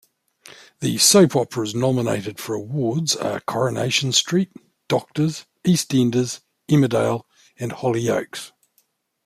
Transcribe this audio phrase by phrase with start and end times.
[0.79, 4.51] The soap operas nominated for awards are "Coronation Street",
[4.87, 7.27] "Doctors", "EastEnders", "Emmerdale"
[7.59, 8.51] and "Hollyoaks".